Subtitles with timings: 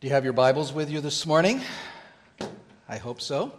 [0.00, 1.60] Do you have your Bibles with you this morning?
[2.88, 3.52] I hope so.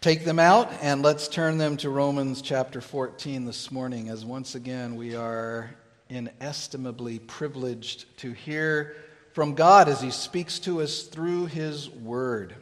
[0.00, 4.56] Take them out and let's turn them to Romans chapter 14 this morning, as once
[4.56, 5.70] again we are
[6.08, 8.96] inestimably privileged to hear
[9.32, 12.56] from God as He speaks to us through His Word.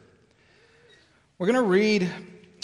[1.38, 2.10] We're going to read,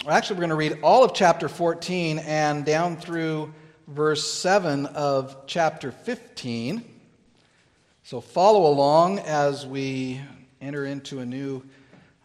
[0.07, 3.51] actually, we're going to read all of chapter 14 and down through
[3.87, 6.98] verse 7 of chapter 15.
[8.09, 10.19] So follow along as we
[10.59, 11.61] enter into a new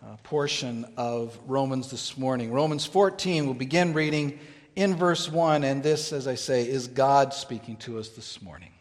[0.02, 2.51] uh, portion of Romans this morning.
[2.52, 4.39] Romans 14, we'll begin reading
[4.77, 8.73] in verse 1, and this, as I say, is God speaking to us this morning.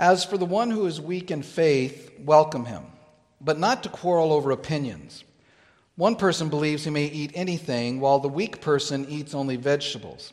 [0.00, 2.82] As for the one who is weak in faith, welcome him,
[3.40, 5.22] but not to quarrel over opinions.
[5.94, 10.32] One person believes he may eat anything, while the weak person eats only vegetables.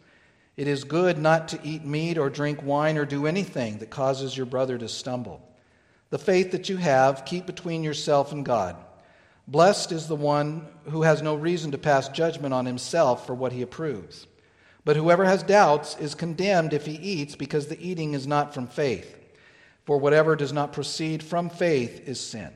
[0.57, 4.35] It is good not to eat meat or drink wine or do anything that causes
[4.35, 5.41] your brother to stumble.
[6.09, 8.75] The faith that you have, keep between yourself and God.
[9.47, 13.53] Blessed is the one who has no reason to pass judgment on himself for what
[13.53, 14.27] he approves.
[14.83, 18.67] But whoever has doubts is condemned if he eats, because the eating is not from
[18.67, 19.17] faith.
[19.85, 22.51] For whatever does not proceed from faith is sin.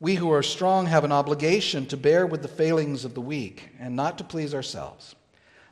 [0.00, 3.70] We who are strong have an obligation to bear with the failings of the weak
[3.80, 5.16] and not to please ourselves.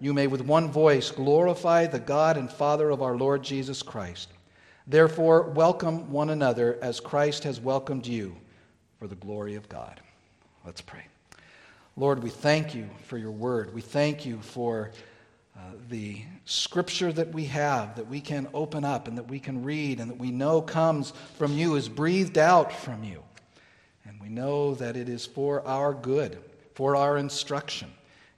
[0.00, 4.30] you may with one voice glorify the God and Father of our Lord Jesus Christ.
[4.86, 8.34] Therefore, welcome one another as Christ has welcomed you
[8.98, 10.00] for the glory of God.
[10.64, 11.06] Let's pray.
[11.96, 13.74] Lord, we thank you for your word.
[13.74, 14.90] We thank you for
[15.54, 15.60] uh,
[15.90, 20.00] the scripture that we have, that we can open up and that we can read
[20.00, 23.22] and that we know comes from you, is breathed out from you.
[24.06, 26.38] And we know that it is for our good,
[26.74, 27.90] for our instruction.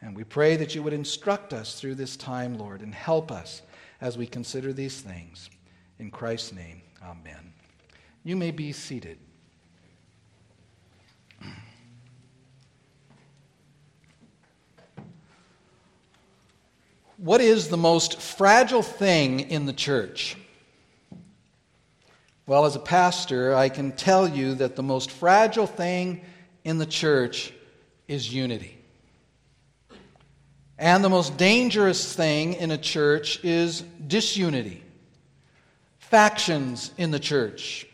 [0.02, 3.62] And we pray that you would instruct us through this time, Lord, and help us
[4.00, 5.48] as we consider these things.
[6.00, 7.52] In Christ's name, amen.
[8.24, 9.18] You may be seated.
[17.16, 20.36] What is the most fragile thing in the church?
[22.48, 26.22] Well, as a pastor, I can tell you that the most fragile thing
[26.64, 27.52] in the church
[28.08, 28.81] is unity.
[30.78, 34.82] And the most dangerous thing in a church is disunity,
[35.98, 37.86] factions in the church,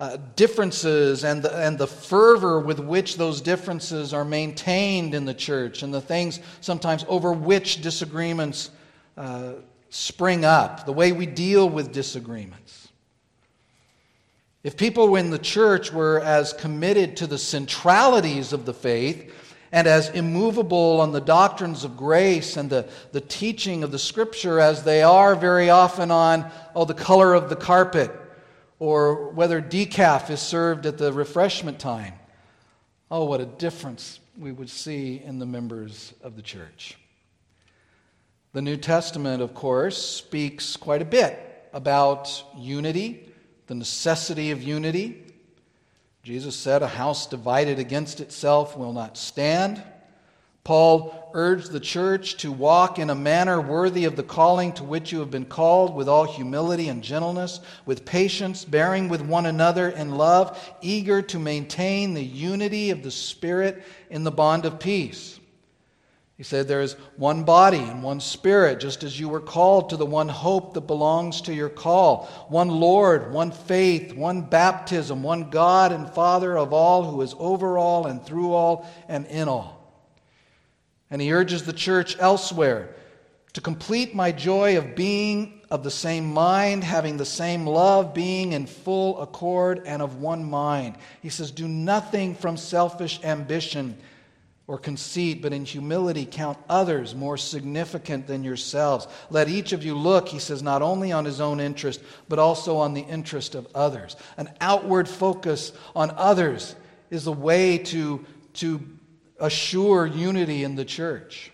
[0.00, 5.34] uh, differences and the, and the fervor with which those differences are maintained in the
[5.34, 8.70] church, and the things sometimes over which disagreements
[9.16, 9.52] uh,
[9.90, 12.88] spring up, the way we deal with disagreements.
[14.64, 19.32] If people in the church were as committed to the centralities of the faith
[19.72, 24.60] and as immovable on the doctrines of grace and the, the teaching of the scripture
[24.60, 28.10] as they are very often on, oh, the color of the carpet
[28.78, 32.12] or whether decaf is served at the refreshment time.
[33.10, 36.98] Oh, what a difference we would see in the members of the church.
[38.52, 41.38] The New Testament, of course, speaks quite a bit
[41.72, 43.32] about unity,
[43.66, 45.21] the necessity of unity,
[46.22, 49.82] Jesus said, A house divided against itself will not stand.
[50.64, 55.10] Paul urged the church to walk in a manner worthy of the calling to which
[55.10, 59.88] you have been called, with all humility and gentleness, with patience, bearing with one another
[59.88, 65.40] in love, eager to maintain the unity of the Spirit in the bond of peace.
[66.36, 69.96] He said, There is one body and one spirit, just as you were called to
[69.96, 72.26] the one hope that belongs to your call.
[72.48, 77.78] One Lord, one faith, one baptism, one God and Father of all, who is over
[77.78, 79.78] all and through all and in all.
[81.10, 82.96] And he urges the church elsewhere
[83.52, 88.52] to complete my joy of being of the same mind, having the same love, being
[88.52, 90.96] in full accord and of one mind.
[91.20, 93.98] He says, Do nothing from selfish ambition
[94.72, 99.06] or conceit, but in humility count others more significant than yourselves.
[99.28, 102.78] Let each of you look, he says, not only on his own interest, but also
[102.78, 104.16] on the interest of others.
[104.38, 106.74] An outward focus on others
[107.10, 108.24] is the way to,
[108.54, 108.80] to
[109.38, 111.52] assure unity in the church.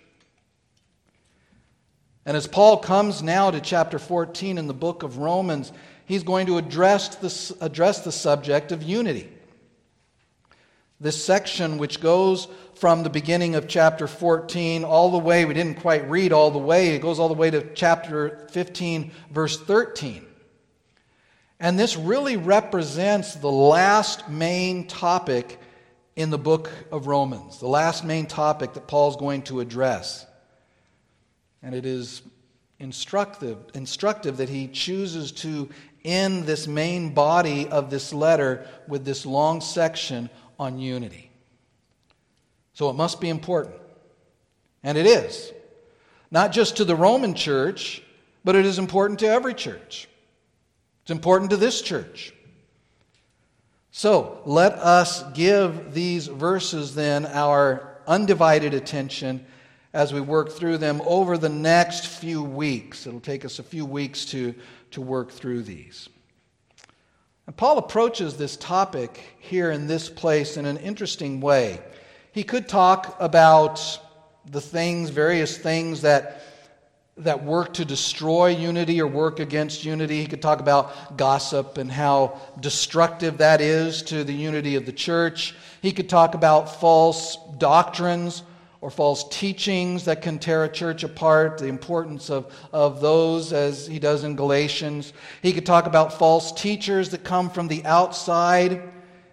[2.24, 5.72] And as Paul comes now to chapter 14 in the book of Romans,
[6.06, 9.28] he's going to address the, address the subject of unity.
[11.00, 12.48] This section, which goes
[12.78, 16.58] from the beginning of chapter 14 all the way, we didn't quite read all the
[16.58, 20.24] way, it goes all the way to chapter 15, verse 13.
[21.60, 25.58] And this really represents the last main topic
[26.14, 30.26] in the book of Romans, the last main topic that Paul's going to address.
[31.62, 32.22] And it is
[32.78, 35.68] instructive, instructive that he chooses to
[36.04, 40.30] end this main body of this letter with this long section
[40.60, 41.27] on unity.
[42.78, 43.74] So it must be important.
[44.84, 45.52] And it is.
[46.30, 48.04] Not just to the Roman church,
[48.44, 50.08] but it is important to every church.
[51.02, 52.32] It's important to this church.
[53.90, 59.44] So let us give these verses then our undivided attention
[59.92, 63.08] as we work through them over the next few weeks.
[63.08, 64.54] It'll take us a few weeks to,
[64.92, 66.08] to work through these.
[67.48, 71.80] And Paul approaches this topic here in this place in an interesting way.
[72.32, 74.00] He could talk about
[74.50, 76.42] the things, various things that,
[77.16, 80.20] that work to destroy unity or work against unity.
[80.20, 84.92] He could talk about gossip and how destructive that is to the unity of the
[84.92, 85.54] church.
[85.82, 88.42] He could talk about false doctrines
[88.80, 93.86] or false teachings that can tear a church apart, the importance of, of those as
[93.86, 95.12] he does in Galatians.
[95.42, 98.82] He could talk about false teachers that come from the outside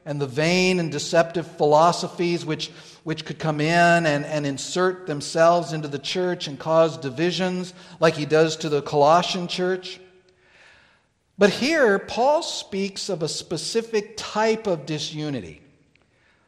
[0.05, 2.69] and the vain and deceptive philosophies which,
[3.03, 8.13] which could come in and, and insert themselves into the church and cause divisions, like
[8.13, 9.99] he does to the Colossian church.
[11.37, 15.61] But here, Paul speaks of a specific type of disunity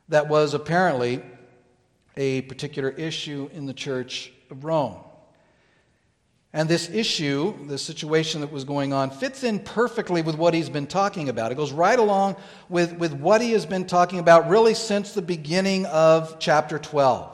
[0.09, 1.21] that was apparently
[2.15, 4.95] a particular issue in the church of Rome.
[6.57, 10.71] And this issue, the situation that was going on, fits in perfectly with what he's
[10.71, 11.51] been talking about.
[11.51, 12.35] It goes right along
[12.67, 17.29] with, with what he has been talking about really since the beginning of chapter 12.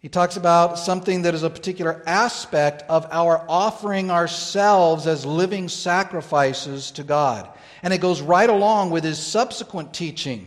[0.00, 5.70] He talks about something that is a particular aspect of our offering ourselves as living
[5.70, 7.48] sacrifices to God.
[7.82, 10.46] And it goes right along with his subsequent teaching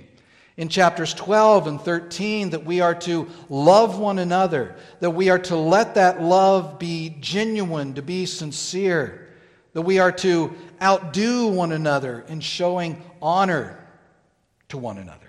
[0.56, 5.40] in chapters 12 and 13 that we are to love one another, that we are
[5.40, 9.30] to let that love be genuine, to be sincere,
[9.74, 13.80] that we are to outdo one another in showing honor
[14.70, 15.20] to one another.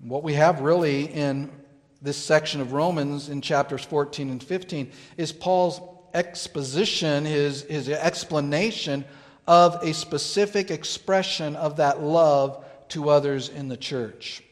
[0.00, 1.50] What we have really in
[2.02, 5.80] this section of Romans in chapters 14 and 15 is Paul's
[6.12, 9.06] exposition, his, his explanation
[9.46, 14.42] of a specific expression of that love to others in the church.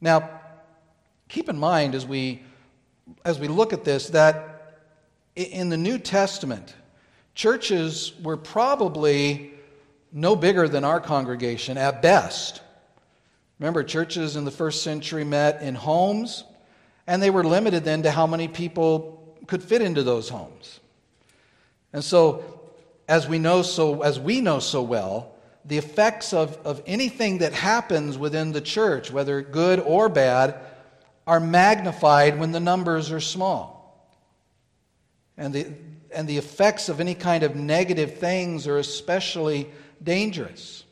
[0.00, 0.40] Now,
[1.28, 2.42] keep in mind as we,
[3.24, 4.82] as we look at this that
[5.34, 6.74] in the New Testament,
[7.34, 9.52] churches were probably
[10.12, 12.60] no bigger than our congregation at best.
[13.58, 16.44] Remember, churches in the first century met in homes,
[17.06, 20.80] and they were limited then to how many people could fit into those homes.
[21.92, 22.60] And so,
[23.08, 25.33] as we know so, as we know so well,
[25.64, 30.58] the effects of, of anything that happens within the church, whether good or bad,
[31.26, 34.08] are magnified when the numbers are small.
[35.36, 35.66] And the,
[36.14, 39.70] and the effects of any kind of negative things are especially
[40.02, 40.84] dangerous.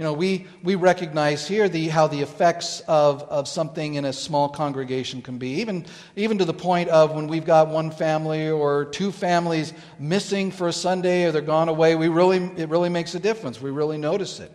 [0.00, 4.14] You know, we, we recognize here the, how the effects of, of something in a
[4.14, 5.84] small congregation can be, even,
[6.16, 10.68] even to the point of when we've got one family or two families missing for
[10.68, 13.60] a Sunday or they're gone away, we really, it really makes a difference.
[13.60, 14.50] We really notice it.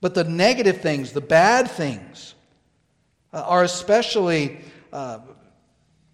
[0.00, 2.34] But the negative things, the bad things,
[3.32, 4.58] uh, are especially
[4.92, 5.20] uh,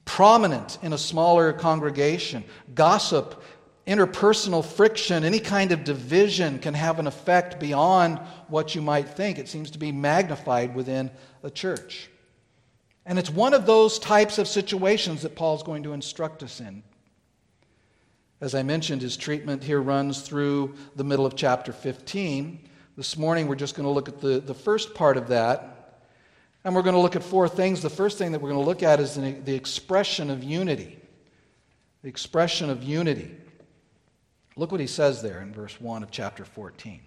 [0.04, 2.44] prominent in a smaller congregation.
[2.75, 3.42] Gossip
[3.88, 8.18] interpersonal friction, any kind of division can have an effect beyond
[8.49, 9.38] what you might think.
[9.38, 11.11] It seems to be magnified within
[11.42, 12.11] a church.
[13.07, 16.83] And it's one of those types of situations that Paul's going to instruct us in.
[18.42, 22.68] As I mentioned, his treatment here runs through the middle of chapter 15.
[22.97, 26.02] This morning, we're just going to look at the, the first part of that.
[26.62, 27.80] And we're going to look at four things.
[27.80, 30.99] The first thing that we're going to look at is the, the expression of unity.
[32.02, 33.35] The expression of unity.
[34.58, 37.00] Look what he says there in verse 1 of chapter 14.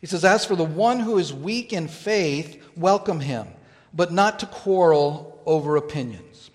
[0.00, 3.48] He says, As for the one who is weak in faith, welcome him,
[3.92, 6.50] but not to quarrel over opinions.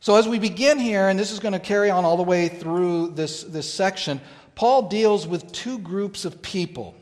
[0.00, 2.48] So, as we begin here, and this is going to carry on all the way
[2.48, 4.20] through this, this section,
[4.54, 6.94] Paul deals with two groups of people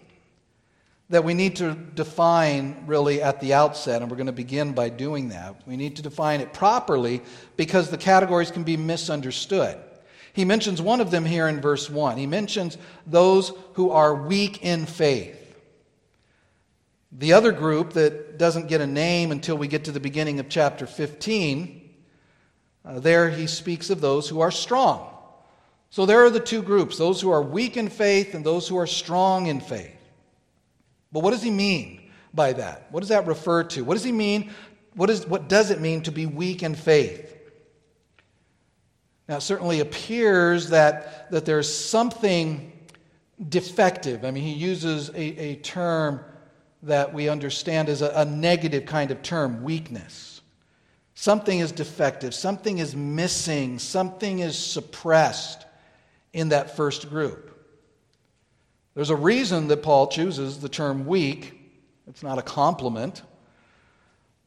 [1.10, 4.88] that we need to define really at the outset, and we're going to begin by
[4.88, 5.66] doing that.
[5.66, 7.22] We need to define it properly
[7.56, 9.78] because the categories can be misunderstood.
[10.36, 12.18] He mentions one of them here in verse 1.
[12.18, 12.76] He mentions
[13.06, 15.34] those who are weak in faith.
[17.10, 20.50] The other group that doesn't get a name until we get to the beginning of
[20.50, 21.90] chapter 15,
[22.84, 25.08] uh, there he speaks of those who are strong.
[25.88, 28.76] So there are the two groups those who are weak in faith and those who
[28.76, 29.96] are strong in faith.
[31.12, 32.88] But what does he mean by that?
[32.90, 33.84] What does that refer to?
[33.84, 34.50] What does he mean?
[34.96, 37.35] What, is, what does it mean to be weak in faith?
[39.28, 42.72] Now, it certainly appears that, that there's something
[43.48, 44.24] defective.
[44.24, 46.20] I mean, he uses a, a term
[46.82, 50.40] that we understand as a, a negative kind of term weakness.
[51.14, 55.66] Something is defective, something is missing, something is suppressed
[56.32, 57.52] in that first group.
[58.94, 61.58] There's a reason that Paul chooses the term weak.
[62.06, 63.22] It's not a compliment.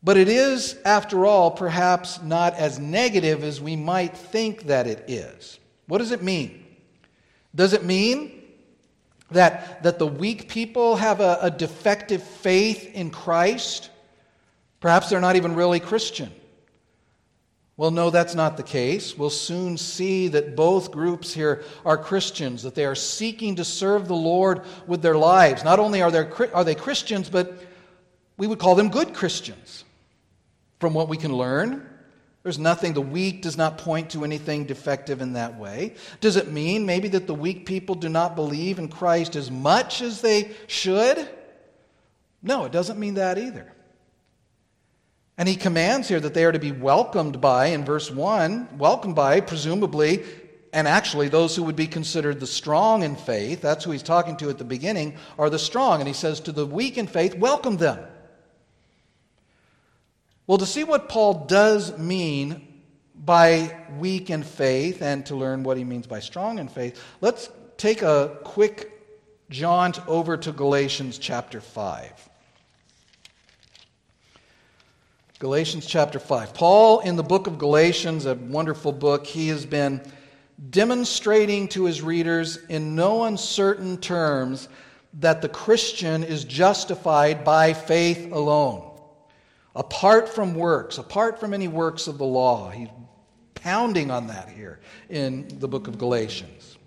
[0.01, 5.09] But it is, after all, perhaps not as negative as we might think that it
[5.09, 5.59] is.
[5.87, 6.65] What does it mean?
[7.53, 8.43] Does it mean
[9.31, 13.89] that, that the weak people have a, a defective faith in Christ?
[14.79, 16.31] Perhaps they're not even really Christian.
[17.75, 19.17] Well, no, that's not the case.
[19.17, 24.07] We'll soon see that both groups here are Christians, that they are seeking to serve
[24.07, 25.63] the Lord with their lives.
[25.63, 26.11] Not only are,
[26.53, 27.57] are they Christians, but
[28.37, 29.85] we would call them good Christians
[30.79, 31.85] from what we can learn.
[32.43, 35.95] There's nothing, the weak does not point to anything defective in that way.
[36.21, 40.01] Does it mean maybe that the weak people do not believe in Christ as much
[40.01, 41.27] as they should?
[42.41, 43.73] No, it doesn't mean that either.
[45.37, 49.15] And he commands here that they are to be welcomed by, in verse 1, welcomed
[49.15, 50.23] by, presumably,
[50.71, 54.37] and actually those who would be considered the strong in faith, that's who he's talking
[54.37, 55.99] to at the beginning, are the strong.
[55.99, 57.99] And he says to the weak in faith, welcome them.
[60.49, 62.81] Well, to see what Paul does mean
[63.13, 67.51] by weak in faith and to learn what he means by strong in faith, let's
[67.77, 68.91] take a quick
[69.51, 72.29] jaunt over to Galatians chapter 5.
[75.37, 76.55] Galatians chapter 5.
[76.55, 80.01] Paul, in the book of Galatians, a wonderful book, he has been
[80.71, 84.67] demonstrating to his readers in no uncertain terms
[85.19, 88.88] that the Christian is justified by faith alone
[89.79, 92.69] apart from works, apart from any works of the law.
[92.69, 92.89] He's
[93.55, 96.77] pounding on that here in the book of Galatians.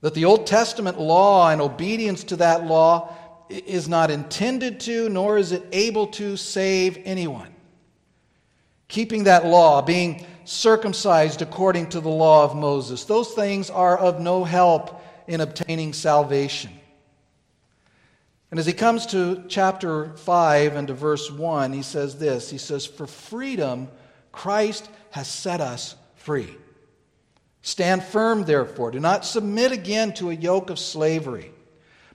[0.00, 3.14] That the Old Testament law and obedience to that law
[3.50, 7.52] is not intended to, nor is it able to save anyone.
[8.90, 13.04] keeping that law, being circumcised according to the law of Moses.
[13.04, 16.72] Those things are of no help in obtaining salvation.
[18.50, 22.58] And as he comes to chapter 5 and to verse 1, he says this He
[22.58, 23.88] says, For freedom,
[24.32, 26.56] Christ has set us free.
[27.62, 28.90] Stand firm, therefore.
[28.90, 31.52] Do not submit again to a yoke of slavery.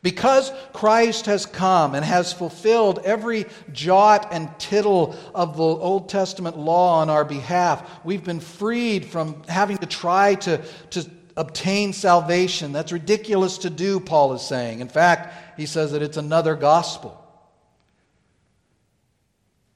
[0.02, 6.60] Because Christ has come and has fulfilled every jot and tittle of the Old Testament
[6.60, 12.72] law on our behalf, we've been freed from having to try to, to obtain salvation.
[12.72, 14.80] That's ridiculous to do, Paul is saying.
[14.80, 17.22] In fact, he says that it's another gospel.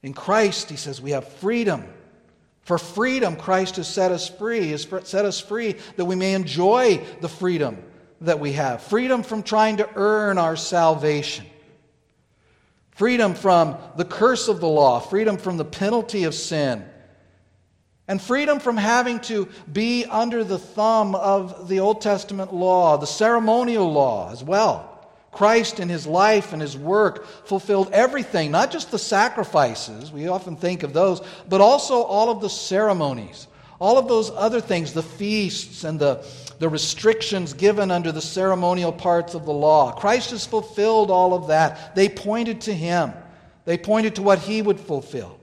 [0.02, 1.84] In Christ, he says, we have freedom.
[2.62, 7.04] For freedom, Christ has set us free, has set us free that we may enjoy
[7.20, 7.82] the freedom
[8.22, 11.46] that we have freedom from trying to earn our salvation,
[12.90, 16.84] freedom from the curse of the law, freedom from the penalty of sin,
[18.10, 23.06] and freedom from having to be under the thumb of the Old Testament law, the
[23.06, 25.08] ceremonial law as well.
[25.30, 30.56] Christ in his life and his work fulfilled everything, not just the sacrifices, we often
[30.56, 33.46] think of those, but also all of the ceremonies,
[33.78, 36.26] all of those other things, the feasts and the,
[36.58, 39.92] the restrictions given under the ceremonial parts of the law.
[39.92, 41.94] Christ has fulfilled all of that.
[41.94, 43.12] They pointed to him,
[43.66, 45.39] they pointed to what he would fulfill.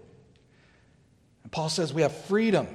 [1.48, 2.68] And Paul says we have freedom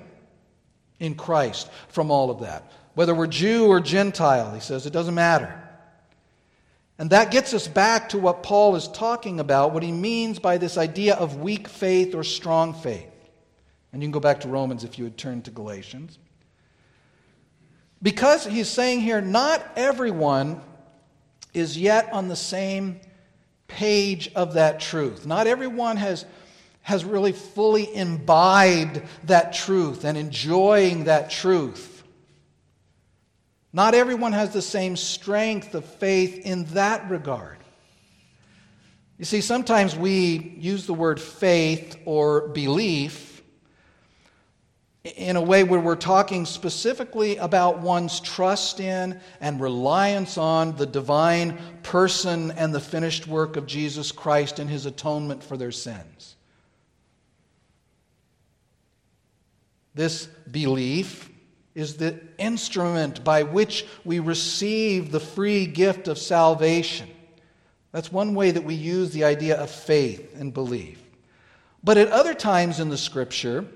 [0.99, 2.73] in Christ from all of that.
[2.95, 5.63] Whether we're Jew or Gentile, he says, it doesn't matter.
[6.97, 10.57] And that gets us back to what Paul is talking about, what he means by
[10.57, 13.11] this idea of weak faith or strong faith.
[13.93, 16.19] And you can go back to Romans if you would turn to Galatians.
[18.03, 20.63] Because he's saying here, not everyone
[21.53, 23.03] is yet on the same
[23.69, 25.27] page of that truth.
[25.27, 26.25] Not everyone has,
[26.83, 32.03] has really fully imbibed that truth and enjoying that truth.
[33.73, 37.59] Not everyone has the same strength of faith in that regard.
[39.19, 43.43] You see, sometimes we use the word faith or belief
[45.05, 50.87] in a way where we're talking specifically about one's trust in and reliance on the
[50.87, 56.37] divine person and the finished work of Jesus Christ and his atonement for their sins.
[59.95, 61.31] This belief
[61.75, 67.09] is the instrument by which we receive the free gift of salvation.
[67.93, 71.03] That's one way that we use the idea of faith and belief.
[71.85, 73.67] But at other times in the scripture,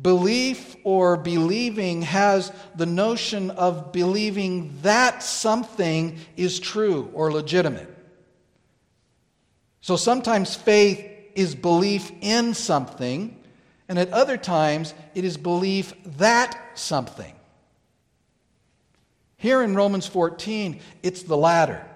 [0.00, 7.94] Belief or believing has the notion of believing that something is true or legitimate.
[9.82, 13.38] So sometimes faith is belief in something,
[13.92, 17.34] and at other times it is belief that something.
[19.36, 21.86] Here in Romans 14, it's the latter.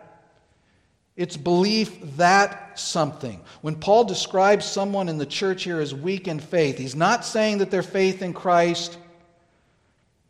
[1.17, 3.41] It's belief that something.
[3.63, 7.59] When Paul describes someone in the church here as weak in faith, he's not saying
[7.59, 8.99] that their faith in Christ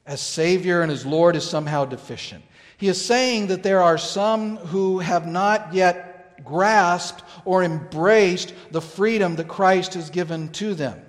[0.06, 2.44] as Savior and as Lord is somehow deficient.
[2.76, 8.80] He is saying that there are some who have not yet grasped or embraced the
[8.80, 11.02] freedom that Christ has given to them.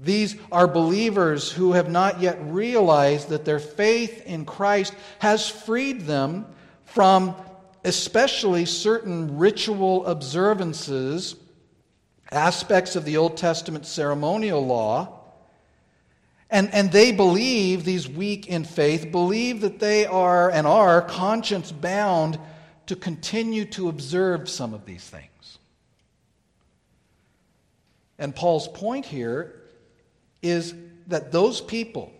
[0.00, 6.02] These are believers who have not yet realized that their faith in Christ has freed
[6.02, 6.46] them
[6.84, 7.34] from
[7.84, 11.34] especially certain ritual observances,
[12.30, 15.14] aspects of the Old Testament ceremonial law.
[16.50, 21.72] And, and they believe, these weak in faith, believe that they are and are conscience
[21.72, 22.38] bound
[22.86, 25.58] to continue to observe some of these things.
[28.18, 29.57] And Paul's point here
[30.42, 30.74] is
[31.06, 32.12] that those people,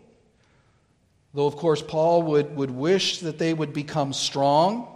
[1.35, 4.89] though of course Paul would, would wish that they would become strong,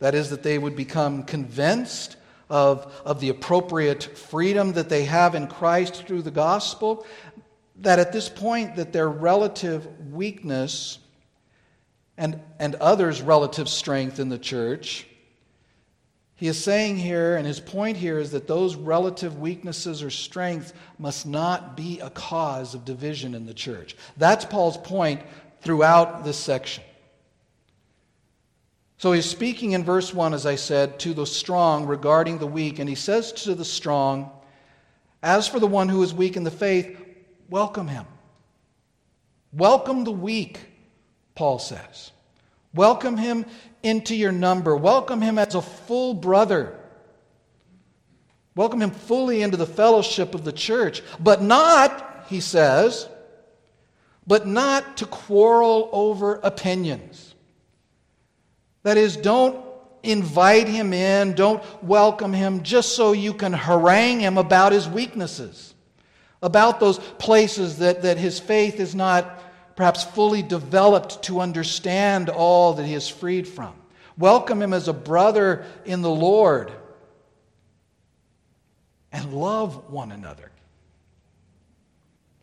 [0.00, 2.16] that is, that they would become convinced
[2.48, 7.06] of, of the appropriate freedom that they have in Christ through the gospel.
[7.76, 10.98] That at this point, that their relative weakness
[12.18, 15.06] and, and others' relative strength in the church,
[16.40, 20.72] he is saying here, and his point here is that those relative weaknesses or strengths
[20.98, 23.94] must not be a cause of division in the church.
[24.16, 25.20] That's Paul's point
[25.60, 26.82] throughout this section.
[28.96, 32.78] So he's speaking in verse 1, as I said, to the strong regarding the weak.
[32.78, 34.30] And he says to the strong,
[35.22, 36.98] As for the one who is weak in the faith,
[37.50, 38.06] welcome him.
[39.52, 40.58] Welcome the weak,
[41.34, 42.12] Paul says.
[42.74, 43.46] Welcome him
[43.82, 44.76] into your number.
[44.76, 46.76] Welcome him as a full brother.
[48.54, 53.08] Welcome him fully into the fellowship of the church, but not, he says,
[54.26, 57.34] but not to quarrel over opinions.
[58.82, 59.64] That is, don't
[60.02, 65.74] invite him in, don't welcome him just so you can harangue him about his weaknesses,
[66.42, 69.42] about those places that, that his faith is not
[69.80, 73.72] perhaps fully developed to understand all that he is freed from.
[74.18, 76.70] Welcome him as a brother in the Lord
[79.10, 80.50] and love one another.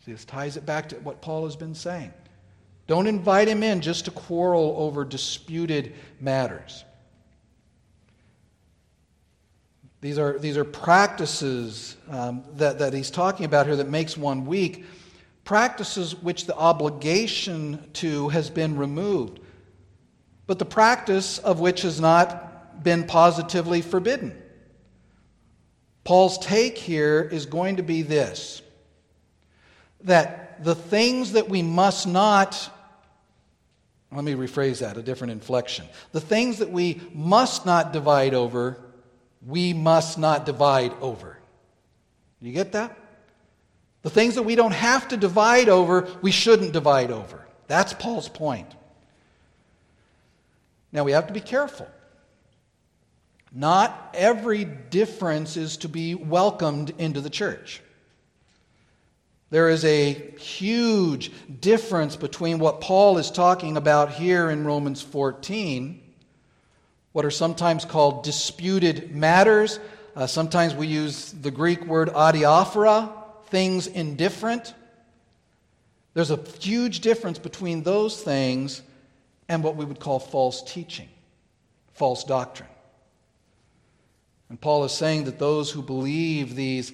[0.04, 2.12] See, this ties it back to what Paul has been saying.
[2.88, 6.86] Don't invite him in just to quarrel over disputed matters.
[10.02, 14.48] These are, these are practices um, that, that he's talking about here that makes one
[14.48, 14.86] weak.
[15.48, 19.40] Practices which the obligation to has been removed,
[20.46, 24.38] but the practice of which has not been positively forbidden.
[26.04, 28.62] Paul's take here is going to be this
[30.02, 32.70] that the things that we must not,
[34.12, 35.86] let me rephrase that, a different inflection.
[36.12, 38.78] The things that we must not divide over,
[39.46, 41.38] we must not divide over.
[42.42, 42.98] You get that?
[44.08, 47.46] The things that we don't have to divide over, we shouldn't divide over.
[47.68, 48.74] That's Paul's point.
[50.94, 51.90] Now we have to be careful.
[53.52, 57.82] Not every difference is to be welcomed into the church.
[59.50, 66.02] There is a huge difference between what Paul is talking about here in Romans 14,
[67.12, 69.82] what are sometimes called disputed matters.
[70.16, 74.74] Uh, sometimes we use the Greek word adiaphora, things indifferent.
[76.14, 78.82] There's a huge difference between those things
[79.50, 81.10] and what we would call false teaching,
[81.94, 82.70] false doctrine.
[84.50, 86.94] And Paul is saying that those who believe these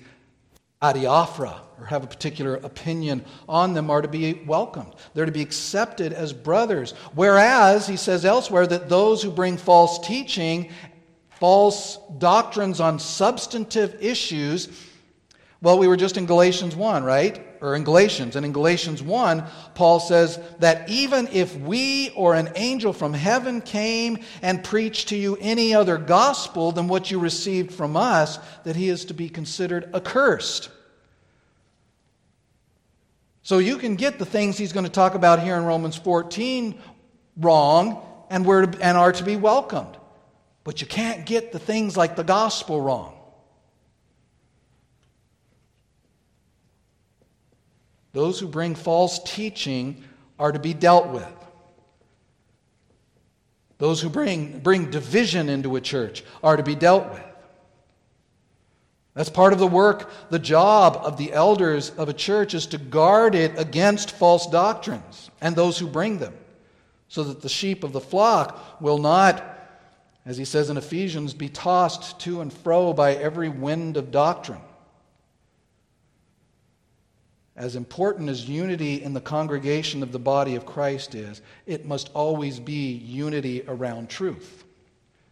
[0.81, 4.93] adiaphora or have a particular opinion on them are to be welcomed.
[5.13, 6.91] They're to be accepted as brothers.
[7.15, 10.71] Whereas, he says elsewhere, that those who bring false teaching,
[11.39, 14.67] false doctrines on substantive issues,
[15.63, 17.41] well, we were just in Galatians 1, right?
[17.61, 18.35] Or in Galatians.
[18.35, 19.45] And in Galatians 1,
[19.75, 25.15] Paul says that even if we or an angel from heaven came and preached to
[25.15, 29.29] you any other gospel than what you received from us, that he is to be
[29.29, 30.69] considered accursed.
[33.41, 36.77] So you can get the things he's going to talk about here in Romans 14
[37.37, 39.95] wrong and, we're and are to be welcomed.
[40.65, 43.12] But you can't get the things like the gospel wrong.
[48.13, 50.03] Those who bring false teaching
[50.39, 51.33] are to be dealt with.
[53.79, 57.23] Those who bring, bring division into a church are to be dealt with.
[59.13, 62.77] That's part of the work, the job of the elders of a church is to
[62.77, 66.33] guard it against false doctrines and those who bring them,
[67.09, 69.43] so that the sheep of the flock will not,
[70.25, 74.61] as he says in Ephesians, be tossed to and fro by every wind of doctrine.
[77.55, 82.09] As important as unity in the congregation of the body of Christ is, it must
[82.13, 84.63] always be unity around truth.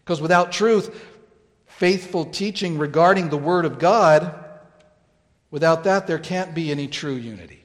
[0.03, 1.03] Because without truth,
[1.65, 4.35] faithful teaching regarding the Word of God,
[5.49, 7.63] without that, there can't be any true unity.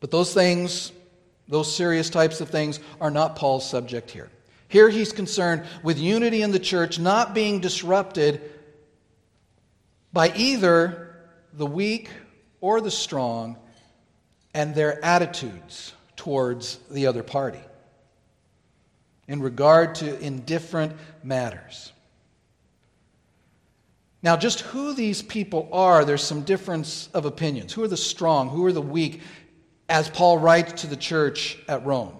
[0.00, 0.92] But those things,
[1.48, 4.30] those serious types of things, are not Paul's subject here.
[4.68, 8.40] Here he's concerned with unity in the church not being disrupted
[10.12, 11.05] by either
[11.56, 12.10] the weak
[12.60, 13.56] or the strong
[14.54, 17.60] and their attitudes towards the other party
[19.28, 20.92] in regard to indifferent
[21.22, 21.92] matters.
[24.22, 27.72] Now, just who these people are, there's some difference of opinions.
[27.72, 28.48] Who are the strong?
[28.48, 29.20] Who are the weak?
[29.88, 32.18] As Paul writes to the church at Rome.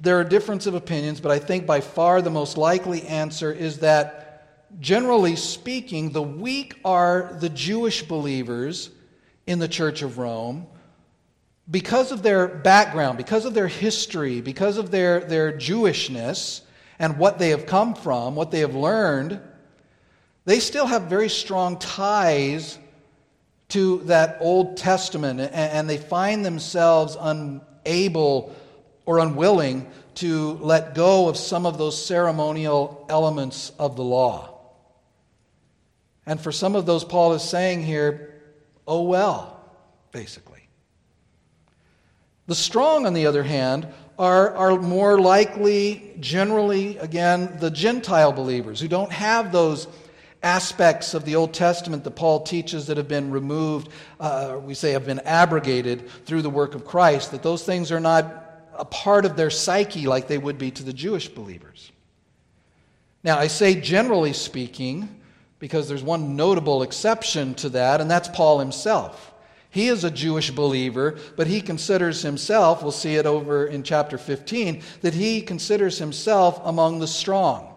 [0.00, 3.80] There are difference of opinions, but I think by far the most likely answer is
[3.80, 4.23] that
[4.80, 8.90] generally speaking, the weak are the Jewish believers
[9.46, 10.66] in the Church of Rome
[11.70, 16.60] because of their background, because of their history, because of their, their Jewishness
[16.98, 19.40] and what they have come from, what they have learned,
[20.44, 22.78] they still have very strong ties
[23.68, 28.54] to that Old Testament, and they find themselves unable
[29.06, 34.53] or unwilling to let go of some of those ceremonial elements of the law.
[36.26, 38.42] And for some of those, Paul is saying here,
[38.86, 39.60] oh well,
[40.12, 40.68] basically.
[42.46, 48.80] The strong, on the other hand, are, are more likely, generally, again, the Gentile believers
[48.80, 49.86] who don't have those
[50.42, 53.88] aspects of the Old Testament that Paul teaches that have been removed,
[54.20, 58.00] uh, we say have been abrogated through the work of Christ, that those things are
[58.00, 58.42] not
[58.74, 61.90] a part of their psyche like they would be to the Jewish believers.
[63.22, 65.08] Now, I say generally speaking
[65.64, 69.32] because there's one notable exception to that, and that's Paul himself.
[69.70, 74.18] He is a Jewish believer, but he considers himself, we'll see it over in chapter
[74.18, 77.74] 15, that he considers himself among the strong.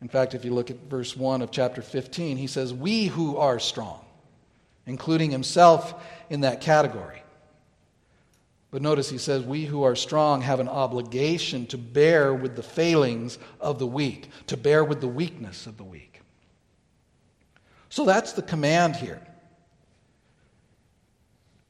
[0.00, 3.36] In fact, if you look at verse 1 of chapter 15, he says, We who
[3.36, 4.02] are strong,
[4.86, 7.22] including himself in that category.
[8.70, 12.62] But notice he says, We who are strong have an obligation to bear with the
[12.62, 16.15] failings of the weak, to bear with the weakness of the weak.
[17.96, 19.22] So that's the command here.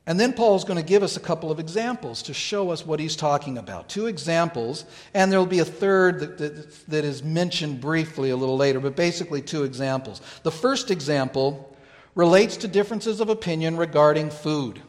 [0.09, 2.99] And then Paul's going to give us a couple of examples to show us what
[2.99, 3.89] he's talking about.
[3.89, 8.37] Two examples, and there will be a third that, that, that is mentioned briefly a
[8.37, 10.21] little later, but basically two examples.
[10.43, 11.77] The first example
[12.17, 14.83] relates to differences of opinion regarding food.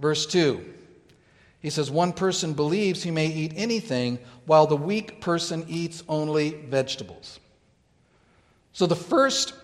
[0.00, 0.64] Verse 2
[1.60, 6.50] he says, One person believes he may eat anything, while the weak person eats only
[6.50, 7.38] vegetables.
[8.74, 9.54] So the first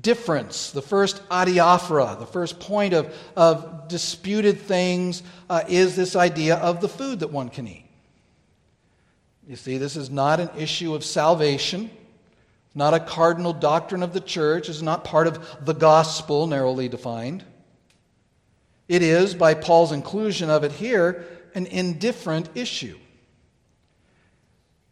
[0.00, 6.54] difference, the first adiaphora, the first point of, of disputed things uh, is this idea
[6.56, 7.84] of the food that one can eat.
[9.46, 11.90] You see, this is not an issue of salvation,
[12.76, 17.44] not a cardinal doctrine of the church, it's not part of the gospel, narrowly defined.
[18.86, 22.98] It is, by Paul's inclusion of it here, an indifferent issue.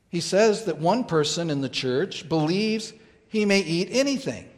[0.09, 2.93] He says that one person in the church believes
[3.37, 4.49] he may eat anything.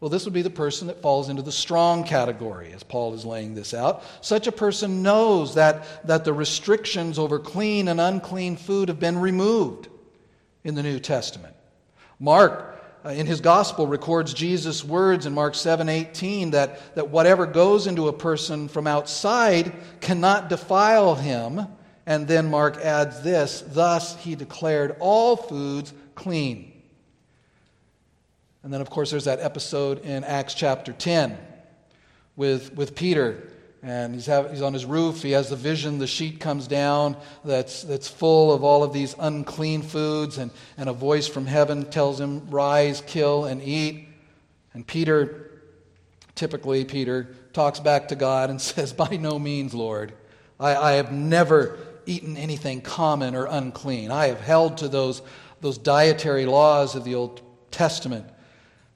[0.00, 3.24] Well, this would be the person that falls into the strong category, as Paul is
[3.24, 4.04] laying this out.
[4.20, 9.18] Such a person knows that, that the restrictions over clean and unclean food have been
[9.18, 9.88] removed
[10.62, 11.54] in the New Testament.
[12.20, 17.44] Mark, uh, in his gospel, records Jesus' words in Mark 7 18 that, that whatever
[17.44, 21.66] goes into a person from outside cannot defile him.
[22.06, 26.67] And then Mark adds this thus he declared all foods clean.
[28.68, 31.38] And then, of course, there's that episode in Acts chapter 10
[32.36, 33.48] with, with Peter.
[33.82, 35.22] And he's, have, he's on his roof.
[35.22, 35.98] He has the vision.
[35.98, 40.36] The sheet comes down that's, that's full of all of these unclean foods.
[40.36, 44.06] And, and a voice from heaven tells him, Rise, kill, and eat.
[44.74, 45.62] And Peter,
[46.34, 50.12] typically, Peter talks back to God and says, By no means, Lord.
[50.60, 54.10] I, I have never eaten anything common or unclean.
[54.10, 55.22] I have held to those,
[55.62, 58.26] those dietary laws of the Old Testament.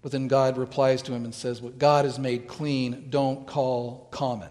[0.03, 4.09] But then God replies to him and says, What God has made clean, don't call
[4.11, 4.51] common.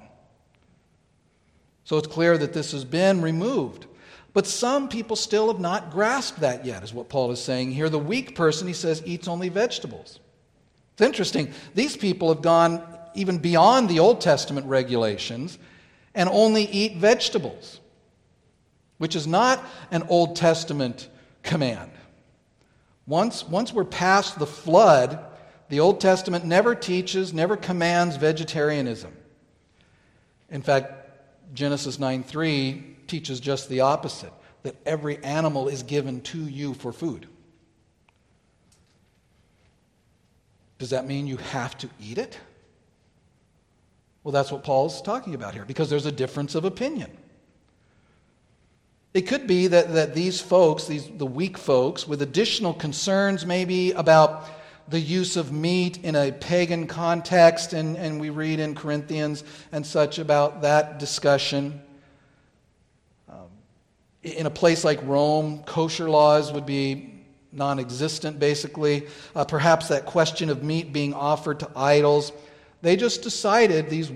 [1.84, 3.86] So it's clear that this has been removed.
[4.34, 7.90] But some people still have not grasped that yet, is what Paul is saying here.
[7.90, 10.22] The weak person, he says, eats only vegetables.
[10.94, 11.52] It's interesting.
[11.76, 12.82] These people have gone
[13.14, 15.58] even beyond the Old Testament regulations
[16.16, 17.82] and only eat vegetables,
[19.00, 19.62] which is not
[19.92, 21.10] an Old Testament
[21.44, 21.92] command.
[23.06, 25.20] Once, once we're past the flood,
[25.72, 29.14] the Old Testament never teaches, never commands vegetarianism.
[30.50, 30.92] In fact,
[31.54, 36.92] Genesis 9 3 teaches just the opposite that every animal is given to you for
[36.92, 37.26] food.
[40.78, 42.38] Does that mean you have to eat it?
[44.26, 47.10] Well, that's what Paul's talking about here because there's a difference of opinion.
[49.14, 53.94] It could be that, that these folks, these, the weak folks, with additional concerns maybe
[53.94, 54.50] about
[54.92, 59.86] the use of meat in a pagan context, and, and we read in Corinthians and
[59.86, 61.82] such about that discussion.
[63.30, 63.48] Um,
[64.22, 67.24] in a place like Rome, kosher laws would be
[67.54, 69.08] non existent, basically.
[69.34, 72.34] Uh, perhaps that question of meat being offered to idols.
[72.82, 74.12] They just decided, these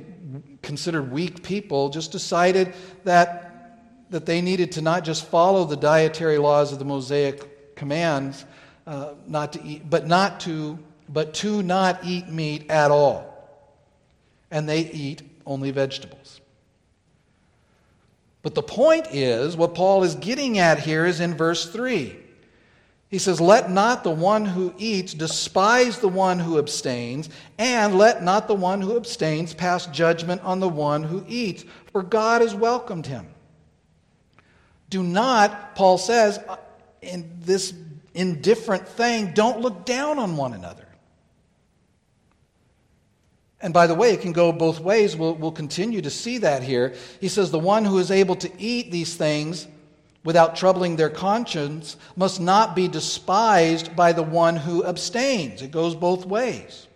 [0.61, 2.73] considered weak people, just decided
[3.05, 8.43] that, that they needed to not just follow the dietary laws of the Mosaic commands,
[8.87, 13.31] uh, not to eat, but not to, but to not eat meat at all.
[14.51, 16.41] And they eat only vegetables.
[18.41, 22.15] But the point is, what Paul is getting at here is in verse 3.
[23.09, 28.21] He says, Let not the one who eats despise the one who abstains, and let
[28.21, 32.53] not the one who abstains pass judgment on the one who eats, for God has
[32.53, 33.25] welcomed him.
[34.89, 36.39] Do not, Paul says,
[37.01, 37.71] in this
[38.15, 40.87] indifferent thing, don't look down on one another.
[43.61, 45.15] And by the way, it can go both ways.
[45.15, 46.93] We'll, we'll continue to see that here.
[47.19, 49.67] He says, The one who is able to eat these things
[50.23, 55.61] without troubling their conscience must not be despised by the one who abstains.
[55.61, 56.87] It goes both ways.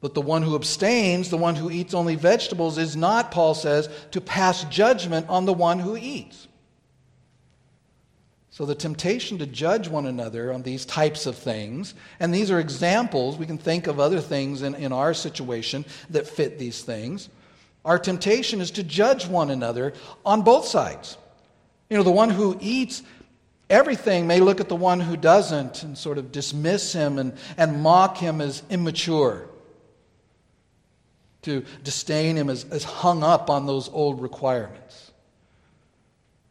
[0.00, 3.88] But the one who abstains, the one who eats only vegetables, is not, Paul says,
[4.10, 6.46] to pass judgment on the one who eats.
[8.54, 12.60] So, the temptation to judge one another on these types of things, and these are
[12.60, 17.28] examples, we can think of other things in, in our situation that fit these things.
[17.84, 19.92] Our temptation is to judge one another
[20.24, 21.18] on both sides.
[21.90, 23.02] You know, the one who eats
[23.68, 27.82] everything may look at the one who doesn't and sort of dismiss him and, and
[27.82, 29.48] mock him as immature
[31.42, 35.03] to disdain him as, as hung up on those old requirements.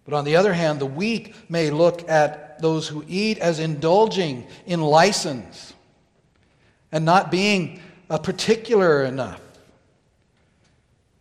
[0.05, 4.45] But on the other hand, the weak may look at those who eat as indulging
[4.65, 5.73] in license
[6.91, 9.41] and not being uh, particular enough.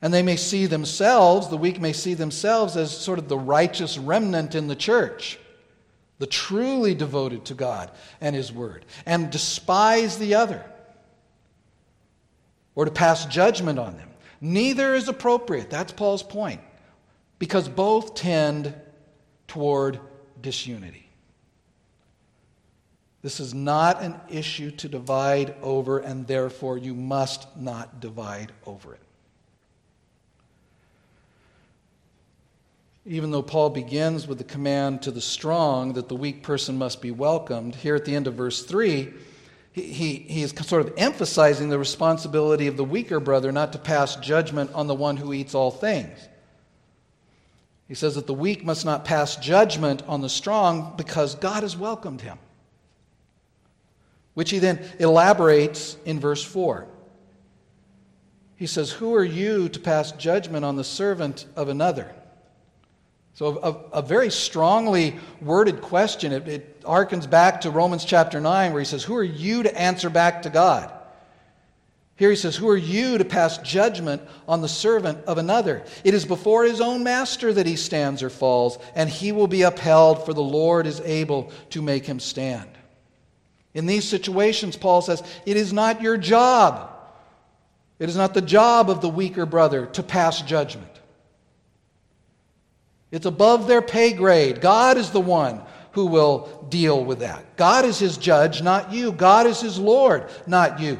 [0.00, 3.96] And they may see themselves, the weak may see themselves as sort of the righteous
[3.96, 5.38] remnant in the church,
[6.18, 7.90] the truly devoted to God
[8.20, 10.64] and His Word, and despise the other
[12.74, 14.08] or to pass judgment on them.
[14.40, 15.70] Neither is appropriate.
[15.70, 16.60] That's Paul's point.
[17.42, 18.72] Because both tend
[19.48, 19.98] toward
[20.40, 21.08] disunity.
[23.20, 28.94] This is not an issue to divide over, and therefore you must not divide over
[28.94, 29.00] it.
[33.06, 37.02] Even though Paul begins with the command to the strong that the weak person must
[37.02, 39.12] be welcomed, here at the end of verse 3,
[39.72, 43.80] he, he, he is sort of emphasizing the responsibility of the weaker brother not to
[43.80, 46.28] pass judgment on the one who eats all things.
[47.92, 51.76] He says that the weak must not pass judgment on the strong because God has
[51.76, 52.38] welcomed him.
[54.32, 56.86] Which he then elaborates in verse 4.
[58.56, 62.10] He says, Who are you to pass judgment on the servant of another?
[63.34, 66.32] So, a, a, very strongly worded question.
[66.32, 69.78] It, it harkens back to Romans chapter 9, where he says, Who are you to
[69.78, 70.90] answer back to God?
[72.16, 75.84] Here he says, Who are you to pass judgment on the servant of another?
[76.04, 79.62] It is before his own master that he stands or falls, and he will be
[79.62, 82.68] upheld, for the Lord is able to make him stand.
[83.74, 86.90] In these situations, Paul says, It is not your job.
[87.98, 90.88] It is not the job of the weaker brother to pass judgment.
[93.10, 94.60] It's above their pay grade.
[94.60, 97.56] God is the one who will deal with that.
[97.56, 99.12] God is his judge, not you.
[99.12, 100.98] God is his Lord, not you.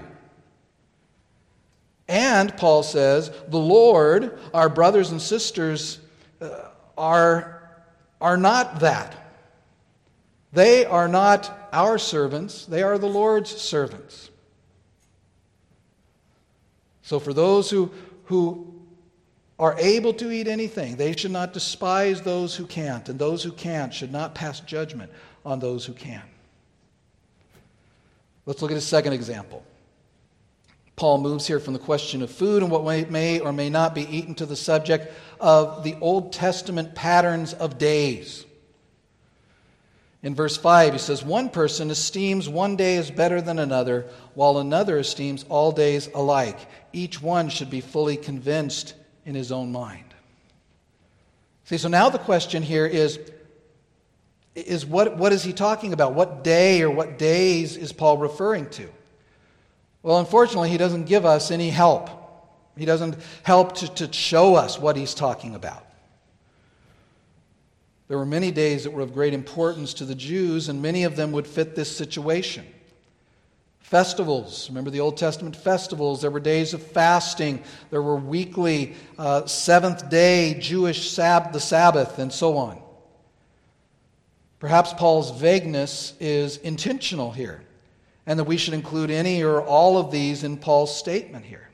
[2.13, 5.99] And, Paul says, the Lord, our brothers and sisters,
[6.43, 7.71] uh, are,
[8.21, 9.17] are not that.
[10.53, 14.29] They are not our servants, they are the Lord's servants.
[17.01, 17.91] So, for those who,
[18.25, 18.75] who
[19.59, 23.53] are able to eat anything, they should not despise those who can't, and those who
[23.53, 25.11] can't should not pass judgment
[25.47, 26.23] on those who can.
[28.45, 29.65] Let's look at a second example.
[31.03, 34.03] Paul moves here from the question of food and what may or may not be
[34.03, 38.47] eaten to the subject of the Old Testament patterns of days.
[40.23, 44.59] In verse 5, he says, One person esteems one day as better than another, while
[44.59, 46.61] another esteems all days alike.
[46.93, 48.95] Each one should be fully convinced
[49.27, 50.15] in his own mind.
[51.65, 53.19] See, so now the question here is,
[54.55, 56.15] is what, what is he talking about?
[56.15, 58.89] What day or what days is Paul referring to?
[60.03, 62.11] Well, unfortunately, he doesn't give us any help.
[62.77, 65.87] He doesn't help to, to show us what he's talking about.
[68.09, 71.17] There were many days that were of great importance to the Jews, and many of
[71.17, 72.67] them would fit this situation.
[73.79, 74.69] Festivals.
[74.69, 76.23] Remember the Old Testament festivals?
[76.23, 77.63] There were days of fasting.
[77.91, 82.83] There were weekly uh, seventh day Jewish sab- the Sabbath, and so on.
[84.59, 87.63] Perhaps Paul's vagueness is intentional here,
[88.27, 91.69] and that we should include any or all of these in Paul's statement here.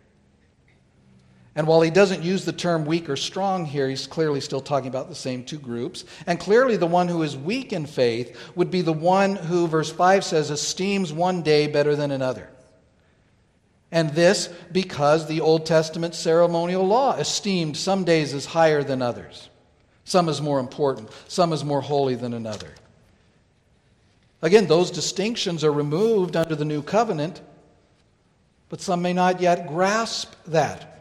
[1.55, 4.89] And while he doesn't use the term weak or strong here, he's clearly still talking
[4.89, 6.05] about the same two groups.
[6.25, 9.91] And clearly, the one who is weak in faith would be the one who, verse
[9.91, 12.49] 5 says, esteems one day better than another.
[13.91, 19.49] And this because the Old Testament ceremonial law esteemed some days as higher than others,
[20.05, 22.73] some as more important, some as more holy than another.
[24.41, 27.41] Again, those distinctions are removed under the new covenant,
[28.69, 30.99] but some may not yet grasp that.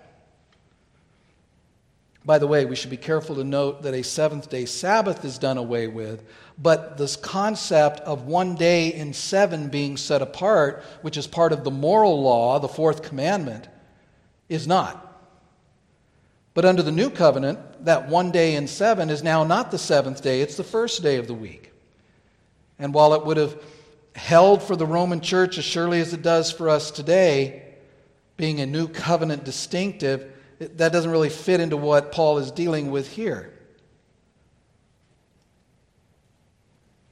[2.25, 5.37] By the way, we should be careful to note that a seventh day Sabbath is
[5.37, 6.25] done away with,
[6.57, 11.63] but this concept of one day in seven being set apart, which is part of
[11.63, 13.69] the moral law, the fourth commandment,
[14.49, 15.03] is not.
[16.53, 20.21] But under the new covenant, that one day in seven is now not the seventh
[20.21, 21.66] day, it's the first day of the week.
[22.79, 23.61] And while it would have
[24.15, 27.63] held for the Roman church as surely as it does for us today,
[28.35, 33.11] being a new covenant distinctive, that doesn't really fit into what Paul is dealing with
[33.11, 33.53] here.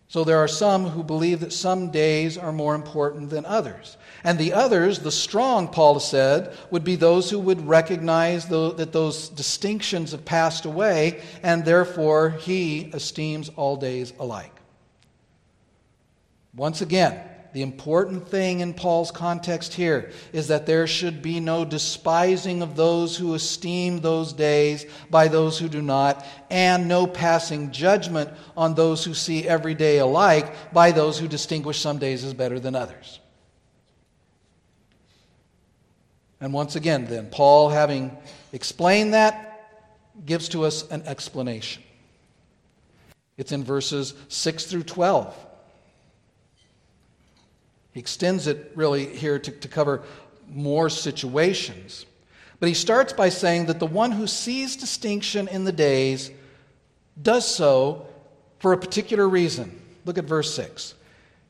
[0.08, 3.98] So there are some who believe that some days are more important than others.
[4.24, 9.28] And the others, the strong, Paul said, would be those who would recognize that those
[9.28, 14.55] distinctions have passed away, and therefore he esteems all days alike.
[16.56, 17.20] Once again,
[17.56, 22.76] the important thing in Paul's context here is that there should be no despising of
[22.76, 28.76] those who esteem those days by those who do not, and no passing judgment on
[28.76, 32.76] those who see every day alike by those who distinguish some days as better than
[32.76, 33.22] others.
[36.42, 38.18] And once again, then, Paul, having
[38.52, 39.52] explained that,
[40.26, 41.84] gives to us an explanation.
[43.38, 45.45] It's in verses 6 through 12.
[47.96, 50.04] He extends it really here to, to cover
[50.50, 52.06] more situations.
[52.60, 56.30] But he starts by saying that the one who sees distinction in the days
[57.20, 58.06] does so
[58.60, 59.82] for a particular reason.
[60.04, 60.94] Look at verse 6.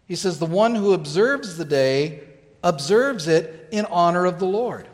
[0.07, 2.21] He says, The one who observes the day
[2.63, 4.87] observes it in honor of the Lord.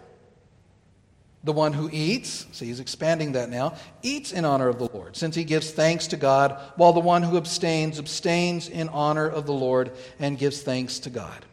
[1.43, 3.73] The one who eats, see, he's expanding that now,
[4.03, 7.23] eats in honor of the Lord, since he gives thanks to God, while the one
[7.23, 11.45] who abstains, abstains in honor of the Lord and gives thanks to God.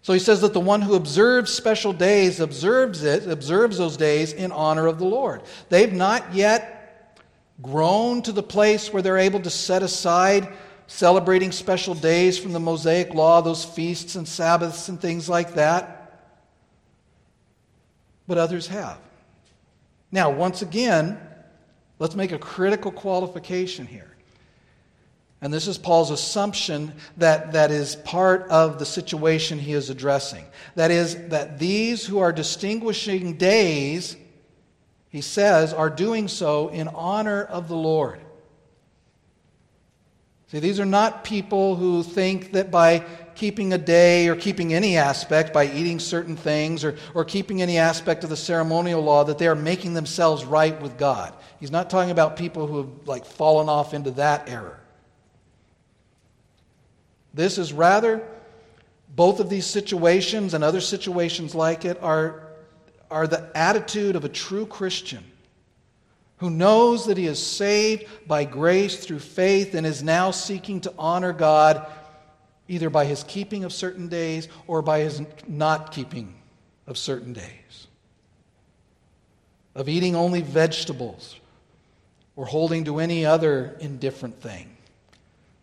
[0.00, 4.32] So he says that the one who observes special days observes it, observes those days
[4.32, 5.42] in honor of the Lord.
[5.68, 7.20] They've not yet
[7.60, 10.48] grown to the place where they're able to set aside
[10.88, 16.01] celebrating special days from the Mosaic law, those feasts and Sabbaths and things like that
[18.26, 18.98] but others have.
[20.10, 21.18] Now, once again,
[21.98, 24.12] let's make a critical qualification here.
[25.40, 30.44] And this is Paul's assumption that, that is part of the situation he is addressing.
[30.76, 34.16] That is, that these who are distinguishing days,
[35.08, 38.20] he says, are doing so in honor of the Lord.
[40.52, 44.98] See, these are not people who think that by keeping a day or keeping any
[44.98, 49.38] aspect, by eating certain things or, or keeping any aspect of the ceremonial law, that
[49.38, 51.32] they are making themselves right with God.
[51.58, 54.78] He's not talking about people who have like fallen off into that error.
[57.32, 58.22] This is rather,
[59.16, 62.48] both of these situations and other situations like it are,
[63.10, 65.24] are the attitude of a true Christian
[66.42, 70.92] who knows that he is saved by grace through faith and is now seeking to
[70.98, 71.86] honor God
[72.66, 76.34] either by his keeping of certain days or by his not keeping
[76.88, 77.86] of certain days,
[79.76, 81.38] of eating only vegetables
[82.34, 84.76] or holding to any other indifferent thing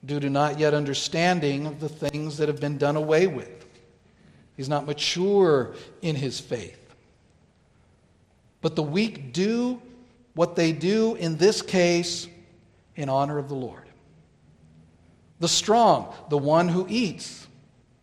[0.05, 3.65] due to not yet understanding of the things that have been done away with.
[4.55, 6.79] He's not mature in his faith.
[8.61, 9.81] But the weak do
[10.39, 12.25] what they do in this case
[12.95, 13.83] in honor of the Lord.
[15.41, 17.45] The strong, the one who eats,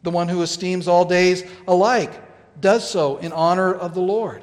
[0.02, 2.12] the one who esteems all days alike,
[2.60, 4.42] does so in honor of the Lord.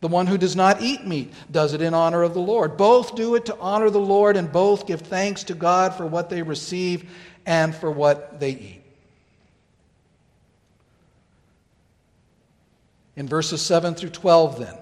[0.00, 2.76] The one who does not eat meat does it in honor of the Lord.
[2.76, 6.30] Both do it to honor the Lord, and both give thanks to God for what
[6.30, 7.10] they receive
[7.46, 8.82] and for what they eat.
[13.16, 14.74] In verses 7 through 12, then,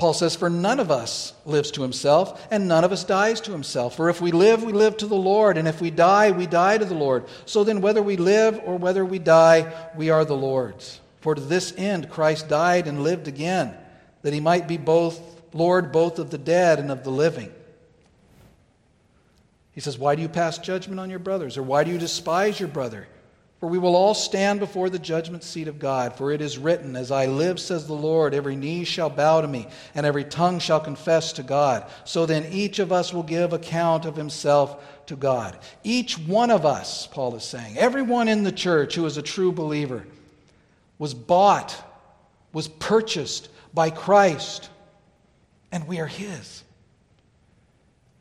[0.00, 3.52] Paul says, For none of us lives to himself, and none of us dies to
[3.52, 3.96] himself.
[3.96, 6.78] For if we live, we live to the Lord, and if we die, we die
[6.78, 7.26] to the Lord.
[7.44, 10.98] So then, whether we live or whether we die, we are the Lord's.
[11.20, 13.76] For to this end Christ died and lived again,
[14.22, 15.20] that he might be both
[15.52, 17.52] Lord both of the dead and of the living.
[19.72, 21.58] He says, Why do you pass judgment on your brothers?
[21.58, 23.06] Or why do you despise your brother?
[23.60, 26.14] For we will all stand before the judgment seat of God.
[26.14, 29.48] For it is written, As I live, says the Lord, every knee shall bow to
[29.48, 31.86] me, and every tongue shall confess to God.
[32.04, 35.58] So then each of us will give account of himself to God.
[35.84, 39.52] Each one of us, Paul is saying, everyone in the church who is a true
[39.52, 40.06] believer,
[40.98, 41.76] was bought,
[42.54, 44.70] was purchased by Christ,
[45.70, 46.64] and we are his.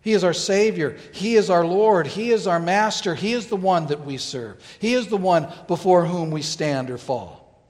[0.09, 0.97] He is our Savior.
[1.11, 2.07] He is our Lord.
[2.07, 3.13] He is our Master.
[3.13, 4.57] He is the one that we serve.
[4.79, 7.61] He is the one before whom we stand or fall.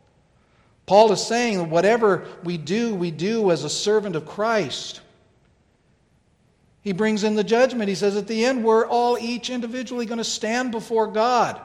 [0.85, 5.01] Paul is saying that whatever we do, we do as a servant of Christ.
[6.81, 7.89] He brings in the judgment.
[7.89, 11.59] He says at the end, we're all each individually going to stand before God.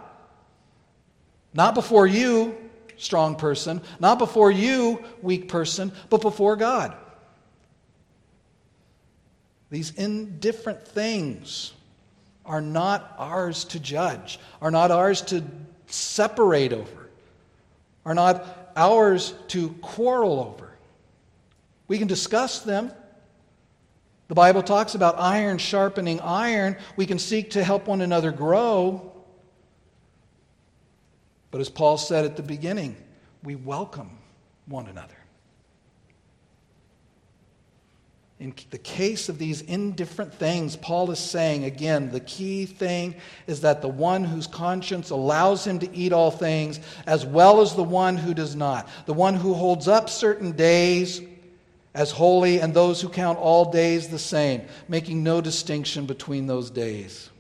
[1.53, 2.59] Not before you,
[2.97, 6.97] strong person, not before you, weak person, but before God.
[9.71, 11.73] These indifferent things
[12.45, 15.43] are not ours to judge, are not ours to
[15.87, 17.09] separate over,
[18.05, 20.71] are not ours to quarrel over.
[21.89, 22.93] We can discuss them.
[24.29, 26.77] The Bible talks about iron sharpening iron.
[26.97, 29.13] We can seek to help one another grow.
[31.51, 32.97] But as Paul said at the beginning,
[33.43, 34.11] we welcome
[34.67, 35.15] one another.
[38.45, 43.15] In the case of these indifferent things, Paul is saying again, the key thing
[43.47, 47.75] is that the one whose conscience allows him to eat all things, as well as
[47.75, 51.23] the one who does not, the one who holds up certain days
[51.95, 56.71] as holy and those who count all days the same, making no distinction between those
[56.71, 57.31] days.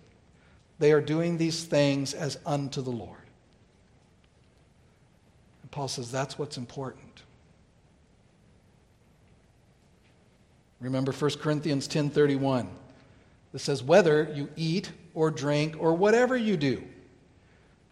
[0.79, 3.29] They are doing these things as unto the Lord.
[5.61, 7.04] And Paul says that's what's important.
[10.81, 12.69] Remember 1 Corinthians 10:31.
[13.53, 16.83] It says whether you eat or drink or whatever you do,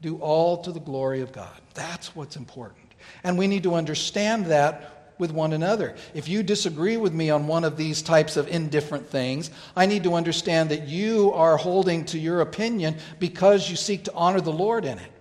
[0.01, 1.61] do all to the glory of God.
[1.74, 2.95] That's what's important.
[3.22, 5.95] And we need to understand that with one another.
[6.14, 10.03] If you disagree with me on one of these types of indifferent things, I need
[10.03, 14.53] to understand that you are holding to your opinion because you seek to honor the
[14.53, 15.12] Lord in it.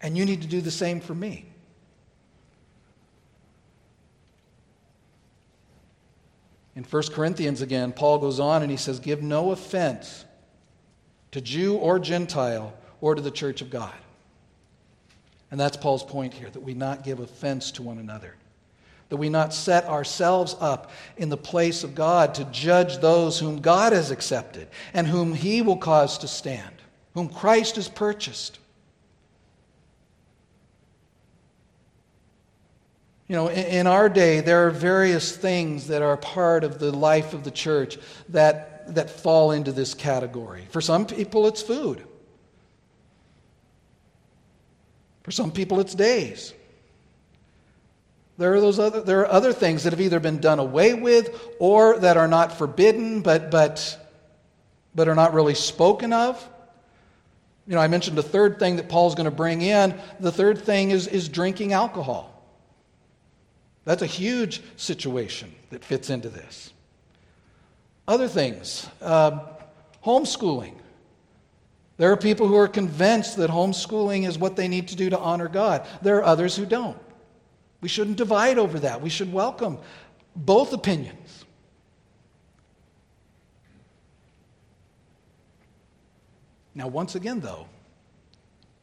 [0.00, 1.46] And you need to do the same for me.
[6.78, 10.24] In 1 Corinthians again, Paul goes on and he says, Give no offense
[11.32, 13.96] to Jew or Gentile or to the church of God.
[15.50, 18.36] And that's Paul's point here that we not give offense to one another,
[19.08, 23.60] that we not set ourselves up in the place of God to judge those whom
[23.60, 26.76] God has accepted and whom he will cause to stand,
[27.12, 28.60] whom Christ has purchased.
[33.28, 37.34] You know, in, our day, there are various things that are part of the life
[37.34, 37.98] of the church
[38.30, 40.66] that, that fall into this category.
[40.70, 42.02] For some people, it's food.
[45.24, 46.54] For some people, it's days.
[48.38, 51.38] There are, those other, there are other things that have either been done away with
[51.58, 54.08] or that are not forbidden but, but,
[54.94, 56.48] but are not really spoken of.
[57.66, 60.00] You know, I mentioned the third thing that Paul's going to bring in.
[60.18, 62.37] The third thing is, is drinking alcohol.
[63.88, 66.74] That's a huge situation that fits into this.
[68.06, 69.38] Other things, uh,
[70.04, 70.74] homeschooling.
[71.96, 75.18] There are people who are convinced that homeschooling is what they need to do to
[75.18, 75.86] honor God.
[76.02, 76.98] There are others who don't.
[77.80, 79.00] We shouldn't divide over that.
[79.00, 79.78] We should welcome
[80.36, 81.46] both opinions.
[86.74, 87.66] Now, once again, though,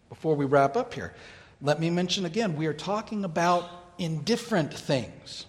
[0.10, 1.14] before we wrap up here,
[1.62, 5.46] let me mention again we are talking about indifferent things.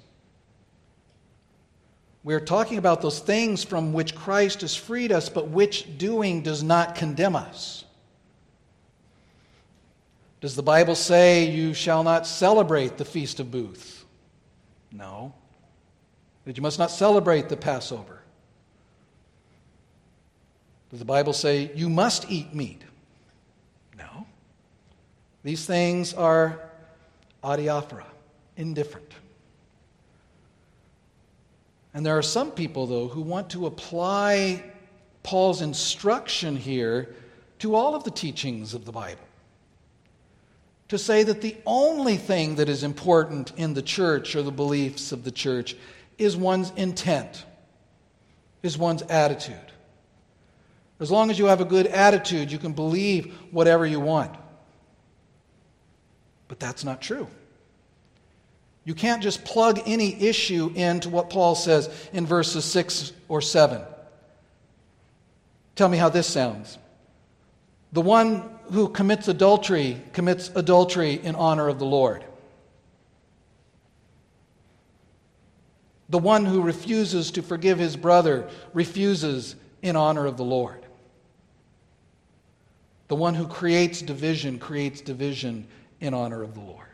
[2.27, 6.61] We're talking about those things from which Christ has freed us, but which doing does
[6.61, 7.85] not condemn us.
[10.41, 14.05] Does the Bible say you shall not celebrate the Feast of Booths?
[14.91, 15.35] No.
[16.47, 18.21] That you must not celebrate the Passover?
[20.91, 22.83] Does the Bible say you must eat meat?
[23.97, 24.27] No.
[25.45, 26.61] These things are
[27.45, 28.07] adiaphora
[28.57, 29.13] indifferent.
[31.95, 34.63] And there are some people, though, who want to apply
[35.23, 37.15] Paul's instruction here
[37.61, 39.23] to all of the teachings of the Bible.
[40.89, 45.11] To say that the only thing that is important in the church or the beliefs
[45.11, 45.75] of the church
[46.19, 47.45] is one's intent,
[48.63, 49.73] is one's attitude.
[51.01, 54.35] As long as you have a good attitude, you can believe whatever you want.
[56.49, 57.27] But that's not true.
[58.87, 63.83] You can't just plug any issue into what Paul says in verses 6 or 7.
[65.75, 66.79] Tell me how this sounds.
[67.93, 72.25] The one who commits adultery commits adultery in honor of the Lord.
[76.09, 80.87] The one who refuses to forgive his brother refuses in honor of the Lord.
[83.09, 85.67] The one who creates division creates division
[86.01, 86.87] in honor of the Lord.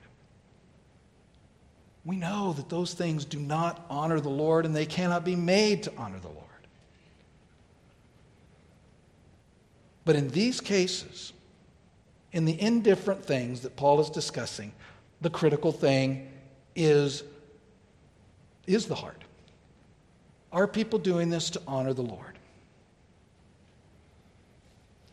[2.05, 5.85] We know that those things do not honor the Lord and they cannot be made
[5.85, 6.39] to honor the Lord.
[10.05, 11.33] But in these cases,
[12.33, 14.73] in the indifferent things that Paul is discussing,
[15.21, 16.29] the critical thing
[16.75, 17.23] is,
[18.67, 19.23] is the heart.
[20.53, 22.39] Are people doing this to honor the Lord?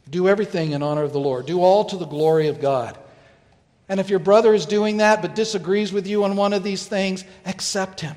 [0.09, 1.45] Do everything in honor of the Lord.
[1.45, 2.97] Do all to the glory of God.
[3.89, 6.85] And if your brother is doing that but disagrees with you on one of these
[6.85, 8.15] things, accept him.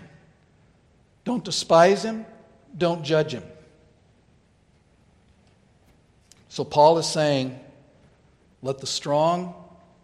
[1.25, 2.27] Don't despise him.
[2.77, 3.43] Don't judge him.
[6.51, 7.59] So Paul is saying,
[8.61, 9.55] let the strong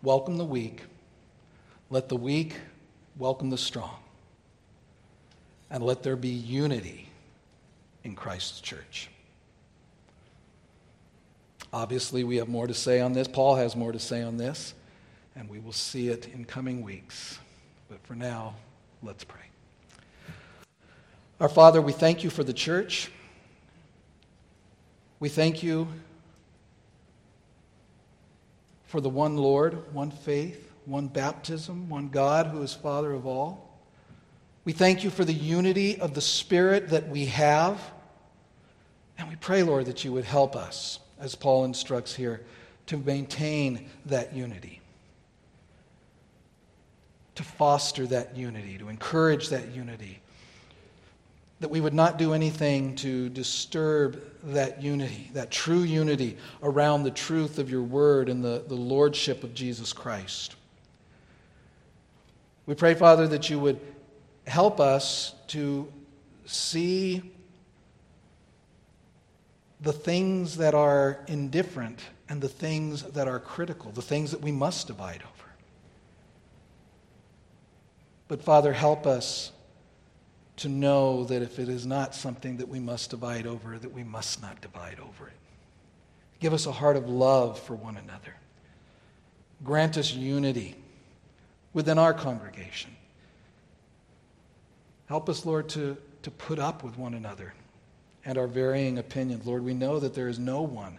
[0.02, 0.82] welcome the weak,
[1.90, 2.56] let the weak
[3.18, 3.96] welcome the strong,
[5.70, 7.08] and let there be unity
[8.04, 9.10] in Christ's church.
[11.70, 13.28] Obviously, we have more to say on this.
[13.28, 14.72] Paul has more to say on this,
[15.38, 17.38] and we will see it in coming weeks.
[17.88, 18.54] But for now,
[19.02, 19.40] let's pray.
[21.40, 23.10] Our Father, we thank you for the church.
[25.20, 25.86] We thank you
[28.86, 33.78] for the one Lord, one faith, one baptism, one God who is Father of all.
[34.64, 37.80] We thank you for the unity of the Spirit that we have.
[39.16, 42.42] And we pray, Lord, that you would help us as Paul instructs here,
[42.86, 44.80] to maintain that unity,
[47.38, 50.20] to foster that unity, to encourage that unity.
[51.60, 57.12] That we would not do anything to disturb that unity, that true unity around the
[57.12, 60.56] truth of your word and the, the lordship of Jesus Christ.
[62.66, 63.78] We pray, Father, that you would
[64.48, 65.86] help us to
[66.44, 67.22] see
[69.80, 74.50] the things that are indifferent and the things that are critical, the things that we
[74.50, 75.37] must divide over.
[78.28, 79.52] But Father, help us
[80.56, 84.04] to know that if it is not something that we must divide over, that we
[84.04, 85.34] must not divide over it.
[86.40, 88.34] Give us a heart of love for one another.
[89.64, 90.76] Grant us unity
[91.72, 92.94] within our congregation.
[95.06, 97.54] Help us, Lord, to, to put up with one another
[98.24, 99.46] and our varying opinions.
[99.46, 100.98] Lord, we know that there is no one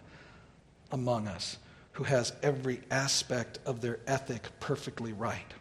[0.90, 1.58] among us
[1.92, 5.54] who has every aspect of their ethic perfectly right.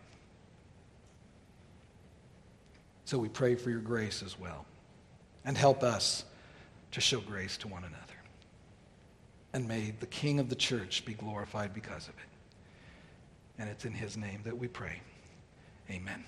[3.10, 4.68] So we pray for your grace as well.
[5.44, 6.26] And help us
[6.92, 7.98] to show grace to one another.
[9.52, 12.30] And may the King of the church be glorified because of it.
[13.58, 15.02] And it's in his name that we pray.
[15.90, 16.24] Amen.